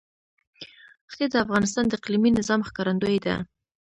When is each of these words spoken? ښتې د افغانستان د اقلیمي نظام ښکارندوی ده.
ښتې 1.11 1.25
د 1.31 1.35
افغانستان 1.45 1.85
د 1.87 1.93
اقلیمي 1.99 2.31
نظام 2.39 2.59
ښکارندوی 2.67 3.17
ده. 3.25 3.35